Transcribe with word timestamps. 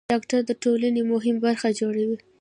ډاکټران 0.11 0.43
د 0.47 0.51
ټولنې 0.63 1.01
مهمه 1.11 1.41
برخه 1.45 1.67
جوړوي. 1.79 2.17